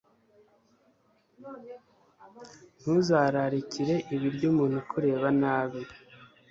[2.79, 5.81] ntuzararikire ibiryo umuntu ukureba nabi